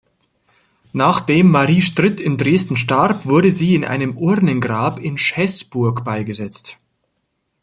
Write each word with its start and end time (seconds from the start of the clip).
Nachdem 0.93 1.51
Marie 1.51 1.83
Stritt 1.83 2.19
in 2.19 2.35
Dresden 2.37 2.75
starb, 2.75 3.27
wurde 3.27 3.51
sie 3.51 3.75
in 3.75 3.85
einem 3.85 4.17
Urnengrab 4.17 4.97
in 4.97 5.15
Schäßburg 5.19 6.03
beigesetzt. 6.03 6.79